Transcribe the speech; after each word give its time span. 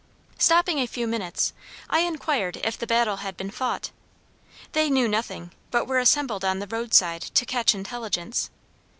"Stopping 0.39 0.79
a 0.79 0.87
few 0.87 1.05
minutes 1.05 1.53
I 1.87 1.99
enquired 1.99 2.57
if 2.63 2.75
the 2.75 2.87
battle 2.87 3.17
had 3.17 3.37
been 3.37 3.51
fought. 3.51 3.91
They 4.71 4.89
knew 4.89 5.07
nothing, 5.07 5.51
but 5.69 5.85
were 5.85 5.99
assembled 5.99 6.43
on 6.43 6.57
the 6.57 6.65
road 6.65 6.95
side 6.95 7.21
to 7.21 7.45
catch 7.45 7.75
intelligence. 7.75 8.49